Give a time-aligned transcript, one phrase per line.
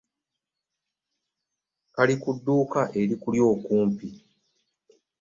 [1.95, 4.07] Kali ku dduuka erikuli okumpi.